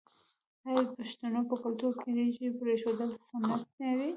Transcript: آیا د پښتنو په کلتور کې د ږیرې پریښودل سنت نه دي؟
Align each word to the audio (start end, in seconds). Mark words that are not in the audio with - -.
آیا 0.67 0.81
د 0.85 0.89
پښتنو 0.99 1.41
په 1.49 1.55
کلتور 1.63 1.93
کې 2.01 2.09
د 2.15 2.19
ږیرې 2.35 2.57
پریښودل 2.59 3.09
سنت 3.27 3.61
نه 3.79 3.91
دي؟ 3.97 4.07